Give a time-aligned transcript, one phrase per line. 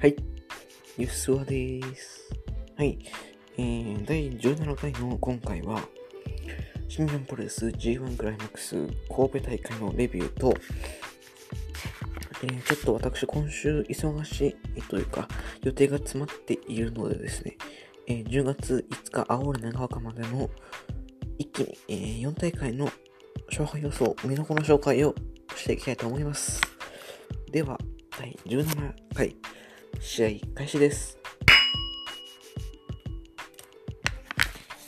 [0.00, 0.14] はい。
[0.96, 2.30] ユースワです。
[2.76, 3.00] はい。
[3.56, 5.80] えー、第17回の今回は、
[6.88, 8.76] 新日本プロレス G1 クライマックス
[9.08, 10.54] 神戸大会のレビューと、
[12.44, 15.26] えー、ちょっと私今週忙しいというか、
[15.64, 17.56] 予定が詰まっているのでですね、
[18.06, 20.48] えー、10月5日、青森長岡までの
[21.38, 22.88] 一気に、えー、4大会の
[23.48, 25.16] 勝敗予想、見どころの紹介を
[25.56, 26.60] していきたいと思います。
[27.50, 27.76] では、
[28.16, 29.34] 第17回、
[30.00, 31.18] 試合開始です。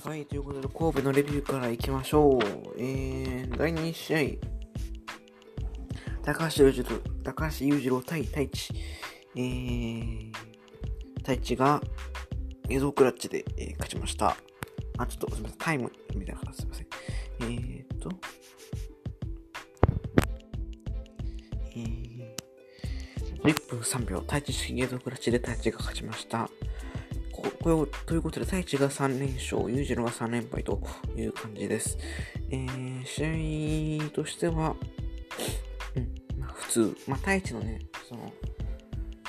[0.04, 2.40] はい、ということで、神戸のレビューからいきましょう。
[2.78, 4.20] えー、第2試合、
[6.22, 8.72] 高橋裕次郎、高橋裕次郎対太一。
[9.36, 10.32] えー、
[11.18, 11.80] 太一が
[12.68, 14.36] 映像クラッチで、えー、勝ちました。
[14.98, 16.86] あ、ちょっとすみません、タイムみたいなすみません。
[17.42, 18.10] えーと、
[23.42, 26.50] 1分3秒、太一式映像クラッチで太一が勝ちました。
[27.62, 30.80] これということで、太一が3連勝、裕次郎が3連敗と
[31.16, 31.98] いう感じです。
[32.50, 34.76] えー、試合としては、
[35.96, 38.32] うん、まあ、普通、まあ、太一のね、その、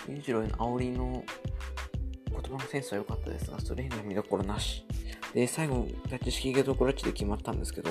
[0.09, 1.23] 裕次郎への煽りの
[2.29, 4.85] 言葉のセンスは良かったですが、それ以外の見どころなし。
[5.33, 7.89] で、最後、太一式ゲートクラッチで決まったんですけど、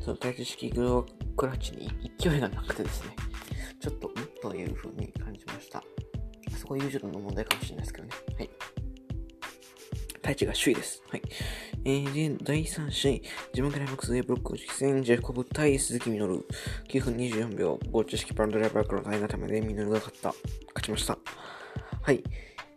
[0.00, 3.16] その太一式ゲートクラッチに勢いがなくてですね、
[4.46, 5.82] と、んという風に感じました。
[6.58, 8.14] そこは裕次郎の問題かもしれないですけどね。
[8.38, 8.50] はい。
[10.14, 11.02] 太一が首位です。
[11.08, 11.22] はい。
[11.84, 13.12] えー、で、第3試合、
[13.52, 16.44] 自分クライマックス A ブロック実戦、ジェコブ対鈴木みのる。
[16.88, 20.28] 9分24秒、ゴーチ式パンドライバーからの大固めでみのるが勝った。
[20.74, 21.18] 勝ちました。
[22.02, 22.22] はい。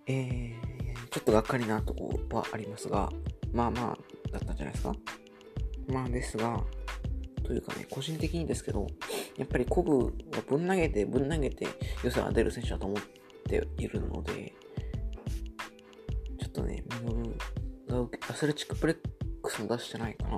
[0.05, 3.09] えー、ちょっとがっかりなとこはありますが、
[3.51, 4.95] まあまあ、だったんじゃないですか。
[5.87, 6.63] まあですが、
[7.43, 8.87] というかね、個人的にですけど、
[9.37, 10.11] やっぱりコブは
[10.47, 11.67] ぶん投げて、ぶん投げて
[12.03, 13.01] 良さが出る選手だと思っ
[13.47, 14.53] ているので、
[16.59, 17.13] とね、ミ
[17.87, 18.97] ノルがアスレチックプレッ
[19.41, 20.37] クスも出してないかな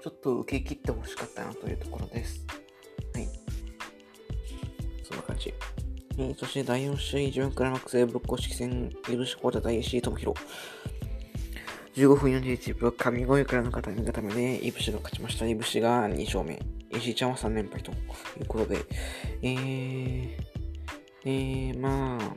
[0.00, 2.46] ちょっと受け切ってほしかったなというところです。
[3.14, 3.28] はい。
[5.02, 5.52] そんな感じ。
[6.18, 10.40] えー、そして第4試合、自分クライマックス A ブロック公式戦、許しコータ対石井智弘。
[11.98, 15.46] 15分41秒、神声からの方にためで、イブシが勝ちました。
[15.46, 16.62] イブシが2勝目。
[16.96, 17.94] 石井ちゃんは3連敗とい
[18.42, 18.84] うことで、
[19.42, 20.28] えー、
[21.24, 22.36] えー、まあ、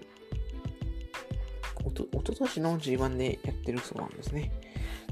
[1.86, 4.52] おと、おととしの G1 でやってるそうなんですね。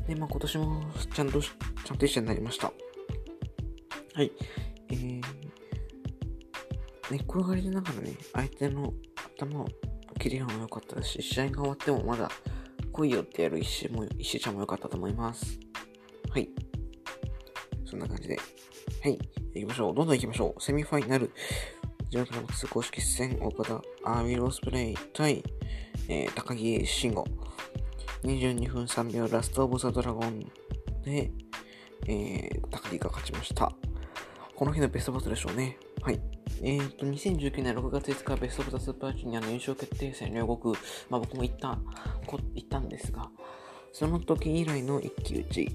[0.08, 0.84] で、まあ今年も
[1.14, 2.74] ちゃんと、ちゃんと一緒になりました。
[4.16, 4.32] はい。
[4.90, 5.22] えー、
[7.12, 8.96] 寝っ転がりながらね、相手の
[9.38, 9.68] 頭を
[10.20, 12.32] 切り合うのも良かったし、試合が終わってもまだ
[13.00, 15.60] 来いよってやる石も、石ちゃんも良かったと思います。
[16.30, 16.50] はい。
[17.86, 18.38] そんな感じで。
[19.04, 19.18] はい。
[19.56, 19.96] 行きましょう。
[19.96, 20.62] どんどん行きましょう。
[20.62, 21.32] セミファイナル。
[22.10, 25.44] ジャンプの公式戦、岡田、アーミロースプレイ対、
[26.08, 27.24] えー、高木慎吾。
[28.24, 30.40] 22分3秒ラストオブザドラゴン
[31.04, 31.32] で、
[32.08, 33.72] えー、高木が勝ちました。
[34.56, 35.78] この日のベストバトルでしょうね。
[36.02, 36.20] はい。
[36.62, 40.76] えーと、2019年6月5日、ベストオブザスーパージュニアの優勝決定戦両国、
[41.10, 41.78] まあ僕も行った、
[42.26, 43.30] こ行ったんですが、
[43.94, 45.72] その時以来の一騎打ち。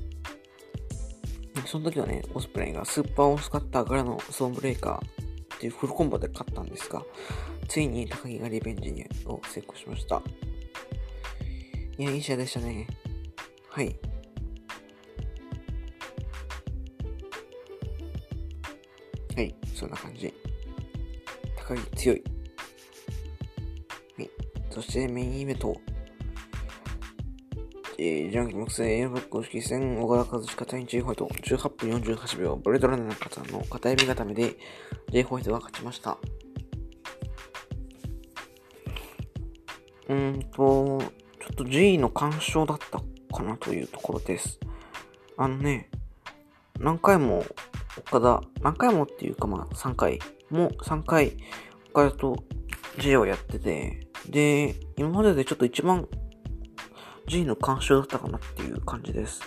[1.66, 5.24] その時はね、オスプレイがスーパーオスカッターからのソーンブレイカー、
[5.54, 7.02] っていうフルコンボで勝ったんですが、
[7.68, 10.20] ついに高木がリベンジにを成功しました。
[11.96, 12.86] いや、いい試合でしたね。
[13.70, 13.96] はい。
[19.34, 20.32] はい、そんな感じ。
[21.66, 22.22] 高木強い。
[24.19, 24.30] はい。
[24.70, 25.75] そしてメインイベント。
[27.97, 34.56] えー、ジャンキー木星 A ブロック公式戦、小川和親対 J ホワイト、18分48秒、ブレードランナー方の片指固めで、
[35.10, 36.19] J ホワイトが勝ちました。
[40.08, 41.04] うーんと、ちょ
[41.52, 43.00] っと G の干渉だった
[43.34, 44.58] かなというところです。
[45.38, 45.88] あのね、
[46.81, 47.44] 何回も
[47.96, 50.19] 岡田、何回もっていうかまあ3回
[50.50, 51.37] も3回
[51.93, 52.44] 岡田と
[52.99, 56.08] J をやってて、で、今まででちょっと一番
[57.26, 59.41] G の干渉だったかなっていう感じです。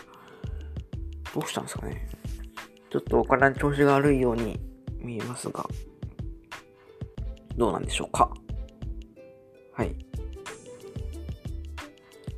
[1.34, 2.10] どうしたんですかね
[2.90, 4.60] ちょっとお体に調子が悪いように
[5.00, 5.66] 見えますが、
[7.56, 8.32] どうなんでしょうか
[9.74, 9.96] はい。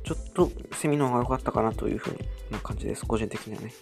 [0.04, 2.18] ちょっとセミの方が良かったかなというふう
[2.50, 3.06] な感じです。
[3.06, 3.72] 個人的にはね。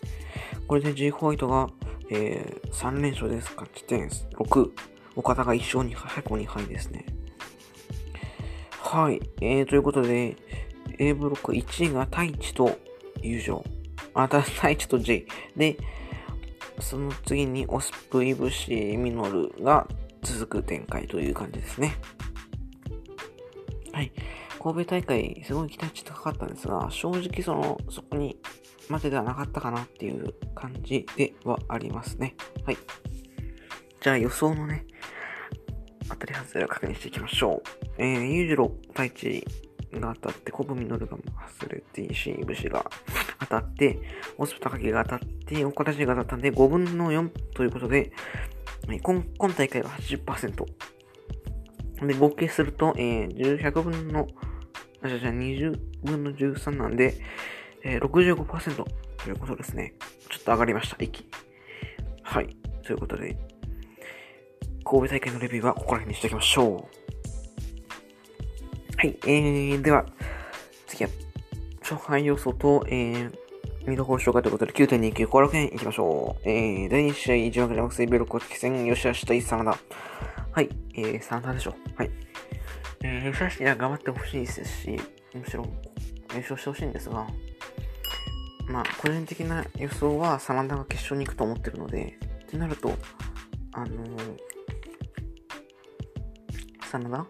[0.67, 1.69] これで G ホワイトが、
[2.11, 3.51] えー、3連勝です。
[3.55, 4.71] 勝ち点6。
[5.17, 7.05] 岡田が1勝2敗、最後2敗ですね。
[8.81, 9.21] はい。
[9.41, 10.37] えー、ということで、
[10.99, 12.79] A ブロック1位が太一と
[13.21, 13.65] 友情。
[14.15, 15.27] あ、太一と J。
[15.57, 15.77] で、
[16.81, 19.87] その次にオスプ、イブシ、ミノルが
[20.23, 21.97] 続く展開という感じですね。
[23.93, 24.13] はい。
[24.61, 28.37] 神戸大会、すごい期待値高かったんですが、正直その、そこに
[28.91, 32.35] までではなかったかなっていう感じではありますね。
[32.65, 32.77] はい。
[34.01, 34.87] じゃあ予想のね、
[36.09, 37.89] 当たり外れを確認していきましょう。
[37.99, 39.47] えー、裕次郎太一
[39.93, 41.17] が当たって、コブミノルが
[41.59, 42.89] 外れて、石井節が
[43.41, 43.99] 当たって、
[44.37, 48.13] オスプ高木が当たって、岡田氏が当たったんで、5分の4ということで、
[49.03, 50.65] 今今大会は80%。
[52.07, 54.29] で、合計すると、えー、100分の、
[55.03, 57.15] あ、じゃじゃ20分の13なんで、
[57.89, 59.95] えー、65%ということですね。
[60.29, 61.27] ちょっと上がりました、息。
[62.23, 62.55] はい。
[62.83, 63.35] ということで、
[64.85, 66.99] 神戸大会のレビューはここら辺にしておきましょう。
[68.99, 70.05] はい、えー、では、
[70.87, 71.11] 次は、
[71.81, 73.33] 勝敗予想と、えー、
[73.87, 76.49] 見どころ紹介ということで、9.29後楽園行きましょう。
[76.49, 79.79] えー、第2試合、1番クライマックスイベル公式戦、吉橋対真田。
[80.53, 81.75] はい、えー、真田でしょう。
[81.97, 82.11] はい。
[83.03, 85.01] えー、吉橋には頑張ってほしいですし、
[85.35, 85.65] むしろ、
[86.35, 87.27] 優勝してほしいんですが、
[88.69, 92.97] まあ、個人的な予想は、真田が決勝に行くと思ってるので、ってなると、
[93.73, 94.39] あのー、
[96.91, 97.27] 真田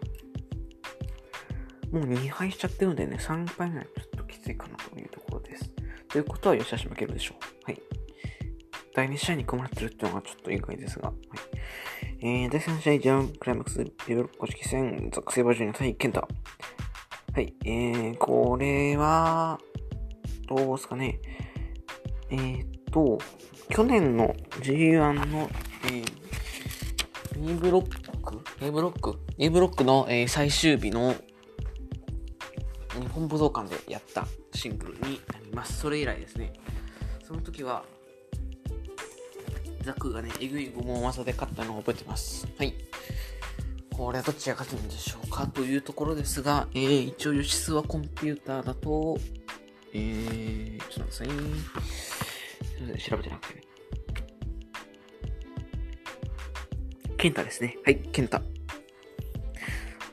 [1.91, 5.71] もう2敗しちゃってるんでね、3敗目はちょっときついかなというところです。
[6.07, 7.43] ということは、 YOSHI-HASHI 負けるでしょう。
[7.65, 7.81] はい。
[8.93, 11.15] 第2試合に組まれてるっていうのがちょっと意外ですが、はい。
[12.21, 16.27] えー、第3試合、 G1クライマックス、 Bブロック公式戦、ザックセイバージュニア対ケンタ。
[17.33, 17.53] はい。
[17.65, 19.59] えー、これは、
[20.47, 21.18] どうですかね。
[22.31, 23.19] えー、っと、
[23.69, 25.49] 去年の G1 の、
[25.85, 31.15] えー、B ブロック ?A ブロック ?A ブロックの、えー、最終日の
[32.99, 35.79] 日本武道館でやったシングルになります。
[35.79, 36.53] それ以来ですね。
[37.25, 37.83] その時は、
[39.83, 42.47] ザクがね、えぐい5問技で勝ったのを覚えてます。
[42.57, 42.73] はい。
[43.95, 49.17] これはどっちが勝つんでしょうかというところですが、えー、一応、吉数はコンピューターだと、
[49.93, 52.08] えー、ちょっと待ってください。
[52.79, 53.61] すみません、調べてなくてね。
[57.17, 57.77] ケンタですね。
[57.83, 58.37] はい、ケンタ。
[58.37, 58.43] は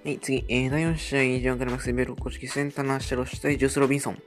[0.05, 0.45] い、次。
[0.49, 4.19] えー、第4試合、ジャンガルマックスベル公式戦、ターナシャロシ対ジュース・ロビンソン。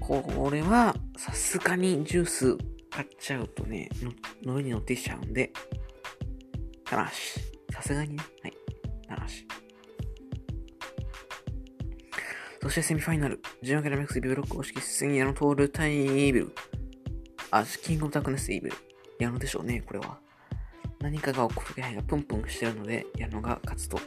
[0.00, 2.58] これは、さすがにジュース
[2.90, 4.12] 買っちゃうとね、の
[4.42, 5.52] の上に乗ってきちゃうんで、
[6.84, 7.38] タナシ。
[7.72, 8.22] さすがにね。
[8.42, 8.52] はい、
[12.70, 16.52] してセミファイナル、ジュンガルマックスビブロック公式戦、矢野徹対イービル。
[17.50, 18.76] あ、キングオブダークネスイービル。
[19.18, 20.18] 矢野でしょうね、これは。
[21.00, 23.98] 何かが起こる気配がプンプンしてるので、矢野が勝つと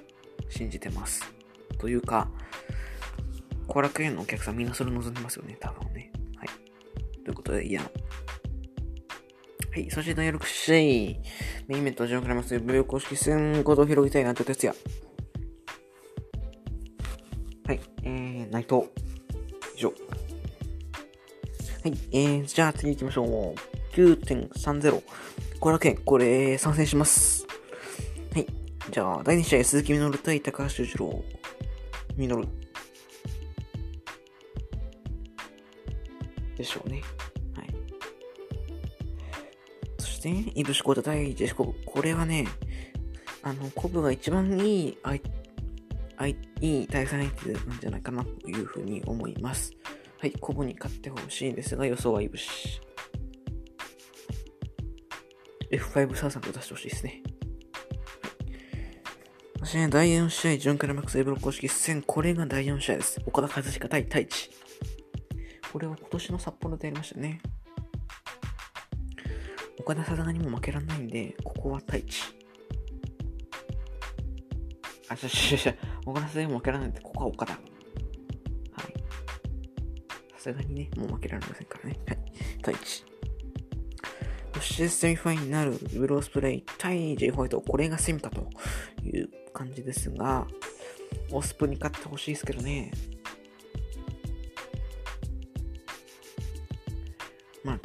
[0.50, 1.24] 信じてます。
[1.78, 2.30] というか、
[3.68, 6.12] 後楽園のお客さんみんなそれ望んでますよね、多分ね。
[6.38, 6.48] はい。
[7.24, 7.88] ということで、矢野。
[9.72, 9.90] はい。
[9.92, 14.78] そして第6試合、メインイベント、ジョンクラマス、武力公式戦、合同広げたいなと哲也。
[18.54, 18.84] 内藤。
[19.76, 19.90] 以上。
[19.90, 19.96] は
[21.90, 21.98] い。
[22.12, 23.96] えー、じゃあ次行きましょう。
[23.96, 25.02] 9.30。
[25.60, 27.48] 後楽園、これ、参戦します。
[28.32, 28.46] はい。
[28.92, 31.24] じゃあ、第2試合、鈴木みのる対高橋次郎。
[32.16, 32.48] みのる。
[36.56, 37.02] でしょうね。
[37.56, 37.68] はい。
[39.98, 41.74] そして、イブシコと第1コブ。
[41.88, 42.46] これはね、
[43.42, 45.43] あの、コブが一番いい、あい、あ
[46.28, 49.74] い、い対戦相手なんじゃないかなというふうに思います。
[50.20, 52.82] はい、コブに勝ってほしいんですが、予想はイブシ。
[55.72, 57.24] F5 サーサンと出してほしいですね。
[59.60, 63.22] そして、ね、第4試合、準クラマックス A ブロック公式戦、これが第4試合です。
[63.26, 64.50] 岡田和親対太一。
[65.72, 67.42] これは今年の札幌でやりましたね。
[69.80, 72.43] 岡田さすがにも負けられないんで、ここは太一。
[75.10, 75.74] あ、ちょ、ちょ、ちょ、
[76.06, 77.54] 岡田さすがにも負けられないんで、ここは岡田。
[77.54, 77.62] はい。
[80.34, 82.00] さすがにね、もう負けられませんからね。
[82.08, 82.18] はい。
[82.58, 83.14] 太一。
[84.64, 88.48] してセミファイナル、ブロースプレイ対 J ホワイト、これがセミかと
[89.04, 90.48] いう感じですが、
[91.32, 92.92] オスプに勝ってほしいですけどね。
[97.64, 97.80] まあ、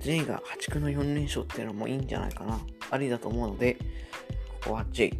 [0.00, 2.58] J が破竹の4連勝っていうのもいいんじゃないかな。
[2.90, 3.74] ありだと思うので、
[4.62, 5.12] ここは J。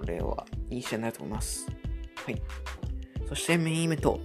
[0.00, 1.66] これはいい試合になると思います。
[2.24, 2.42] はい。
[3.28, 4.18] そしてメインイベント、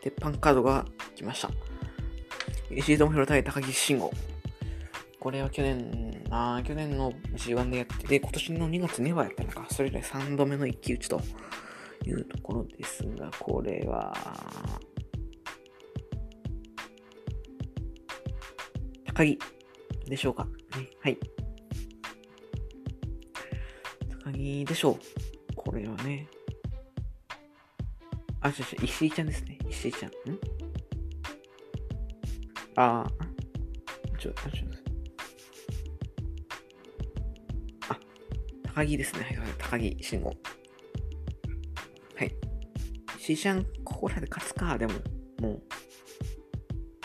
[0.00, 1.50] 鉄板カードが来ました。
[2.70, 4.10] 石井智弘対高木慎吾。
[5.20, 9.66] これは去年、あ去年の G1 でやってて、今年の2月にはやったのか。
[9.70, 11.20] それ以来3度目の一騎打ちと
[12.06, 14.14] いうところですが、これは、
[19.04, 19.38] 高木
[20.06, 20.46] でしょうか。
[20.78, 21.18] ね、はい。
[24.32, 24.98] でしょう。
[25.54, 26.26] これはね。
[28.40, 29.58] あ、違う違う、石井ちゃんですね。
[29.68, 30.10] 石井ちゃん。
[30.10, 30.12] ん？
[32.76, 33.08] ああ、
[34.18, 34.32] ちょ、ちょ、
[37.88, 37.98] あ、
[38.74, 39.24] 高木ですね。
[39.24, 40.32] はい、はい、高木慎吾。
[42.14, 42.32] はい。
[43.18, 44.78] 石井ちゃん、ここらで勝つか。
[44.78, 44.92] でも、
[45.40, 45.62] もう、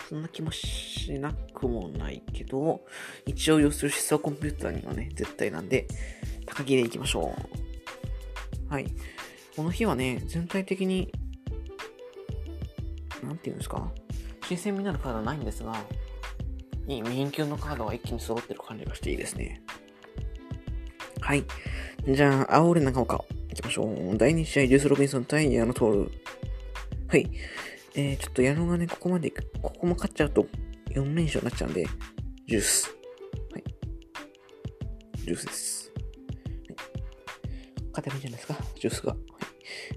[0.08, 2.86] そんな気もしなくもないけど、
[3.26, 5.88] 一応要する思想コンピューターにはね、絶対なんで、
[6.54, 7.36] 高木でいきましょ
[8.70, 8.72] う。
[8.72, 8.86] はい。
[9.56, 11.12] この日はね、全体的に、
[13.24, 13.92] なんていうんですか？
[14.48, 15.76] 新鮮味のあるカードはないんですが、
[16.88, 19.62] いいメインのカードが一気に揃ってる感じがしていいですね。
[21.22, 21.44] はい。
[22.08, 24.18] じゃあ、青俺長岡、行きましょう。
[24.18, 25.86] 第2試合、ジュース・ロビンソン対矢野徹。
[25.86, 27.30] はい。
[27.96, 30.46] えー、ちょっと矢野がね、ここまで、ここも勝っちゃうと
[30.90, 31.86] 4連勝になっちゃうんで、
[32.48, 32.96] ジュース。
[33.54, 33.64] はい。
[35.20, 35.83] ジュースです。
[37.94, 39.12] はい、勝てばいいんじゃないですか、ジュースが。
[39.14, 39.20] はい。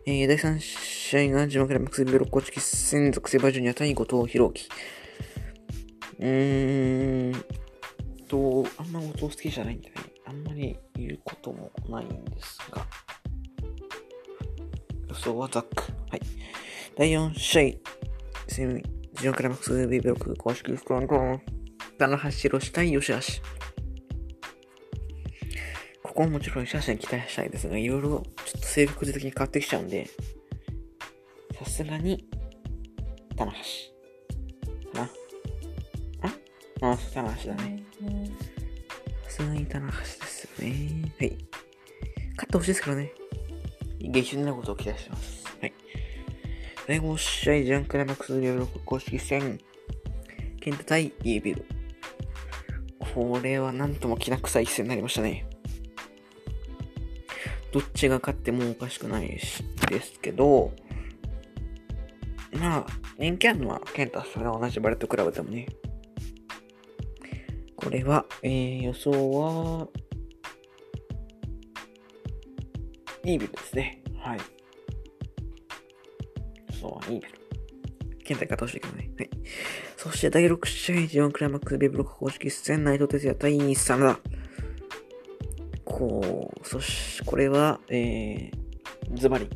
[0.06, 4.68] えー、第3試合が、字幕でマックスベロッコチキ専属セバジュニア対後藤弘樹。
[6.18, 7.44] うーん
[8.28, 9.94] と、あんま後藤好きじゃないんでね、
[10.26, 12.86] あんまり言うこともないんですが。
[15.08, 15.82] 予想はザック。
[16.10, 16.20] はい。
[16.96, 17.78] 第4試
[18.46, 18.82] 合、セミ、
[19.14, 21.40] ジオクラマックス B ブロック公式スコアンコン、
[21.98, 23.65] 棚橋宏対吉橋。
[26.16, 28.08] ここももちろん吉橋に期待したいですが、いろいろ
[28.46, 30.08] ちょっと性格的に変わってきちゃうんで、
[31.62, 32.26] さすがに、
[33.36, 33.58] 棚橋。
[34.94, 35.10] か
[36.22, 36.88] な。
[36.88, 37.82] ああ、そう、棚橋だね。
[39.24, 41.12] さすがに棚橋ですよね。
[41.18, 41.36] はい。
[42.30, 43.12] 勝ってほしいですからね。
[44.00, 45.44] 激春なことを期待してます。
[45.60, 45.74] はい。
[46.86, 49.60] 第5試合ジャンクライマックスレベル公式戦、
[50.62, 51.66] ケンタ対イービル。
[53.14, 55.46] これはなんともきな臭い一戦になりましたね。
[57.76, 60.72] どっちが勝ってもおかしくないですけど、
[62.58, 62.86] まあ、
[63.18, 65.66] 人気あるのはケンタ、それは同じバレットクラブでもね。
[67.76, 69.88] これは、えー、予想は、
[73.24, 74.02] イービルですね。
[74.20, 74.38] はい。
[76.80, 77.34] そう、いいベル。
[78.20, 79.10] 現在勝ってほしいけどね。
[79.18, 79.30] はい。
[79.98, 84.35] そして第6試合、G1 クライマックス B ブロック公式戦、内藤哲也対真田。
[85.96, 89.48] こう、そし、これは、えー、ズバリ、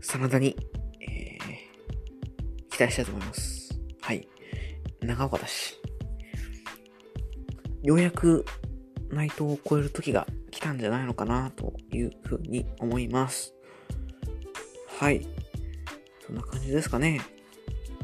[0.00, 0.56] 真田に、
[0.98, 3.78] えー、期待したいと思います。
[4.00, 4.26] はい。
[5.02, 5.78] 長岡だし。
[7.82, 8.46] ようやく
[9.10, 13.52] 内藤を超える時が来たんじゃないのかなというふうに思います。
[14.98, 15.28] はい。
[16.26, 17.20] そんな感じですかね。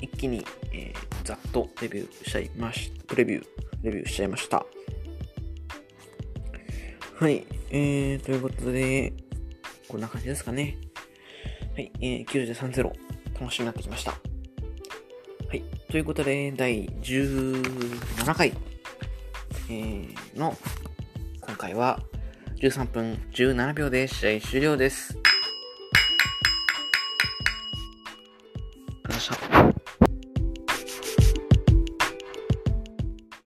[0.02, 3.46] 一気に、えー、ざっとレビューしちゃいまし、プレビュー、
[3.84, 4.66] レビューしちゃいました。
[7.22, 7.46] はい。
[7.70, 9.12] えー、ということで、
[9.86, 10.76] こんな感じですかね。
[11.72, 11.92] はい。
[12.00, 12.82] えー、93-0、
[13.40, 14.10] 楽しみになってきました。
[14.10, 14.18] は
[15.54, 15.62] い。
[15.88, 18.52] ということで、第17回、
[19.70, 20.56] えー、の、
[21.40, 22.00] 今回は
[22.56, 25.21] 13分17秒で試合終了です。